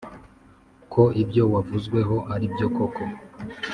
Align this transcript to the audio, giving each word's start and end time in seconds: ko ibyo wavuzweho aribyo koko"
ko 0.93 1.03
ibyo 1.21 1.43
wavuzweho 1.53 2.15
aribyo 2.33 2.67
koko" 2.75 3.03